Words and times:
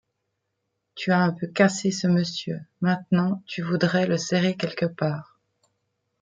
Tu 0.95 1.11
as 1.11 1.19
un 1.19 1.31
peu 1.31 1.45
cassé 1.45 1.91
ce 1.91 2.07
monsieur; 2.07 2.59
maintenant 2.79 3.43
tu 3.45 3.61
voudrais 3.61 4.07
le 4.07 4.17
serrer 4.17 4.57
quelque 4.57 4.87
part. 4.87 5.39